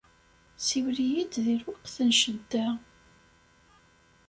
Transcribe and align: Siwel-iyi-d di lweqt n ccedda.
Siwel-iyi-d 0.65 1.33
di 1.45 1.55
lweqt 1.61 1.95
n 2.07 2.09
ccedda. 2.17 2.67